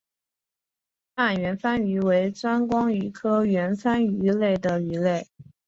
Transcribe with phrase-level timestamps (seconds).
[1.13, 5.27] 暗圆帆鱼为钻光鱼科圆帆鱼属的鱼类。